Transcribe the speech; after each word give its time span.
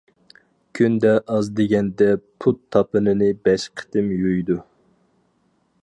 كۈندە 0.77 1.11
ئاز 1.33 1.49
دېگەندە 1.59 2.07
پۇت 2.45 2.59
تاپىنىنى 2.77 3.29
بەش 3.49 3.67
قېتىم 3.81 4.09
يۇيىدۇ. 4.23 4.59